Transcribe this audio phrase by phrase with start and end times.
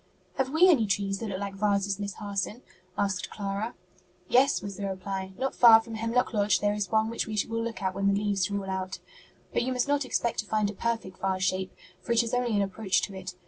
[0.39, 2.63] '""Have we any trees that look like vases, Miss Harson?"
[2.97, 3.75] asked Clara.
[4.27, 7.61] "Yes," was the reply; "not far from Hemlock Lodge there is one which we will
[7.63, 8.97] look at when the leaves are all out.
[9.53, 12.55] But you must not expect to find a perfect vase shape, for it is only
[12.55, 13.35] an approach to it.